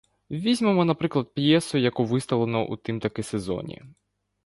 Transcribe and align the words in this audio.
Візьмемо, 0.31 0.85
наприклад, 0.85 1.33
п'єсу, 1.33 1.77
яку 1.77 2.05
виставлено 2.05 2.65
у 2.67 2.75
тим-таки 2.77 3.23
сезоні. 3.23 3.81